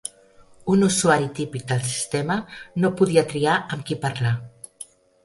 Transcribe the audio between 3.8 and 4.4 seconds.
qui parlar.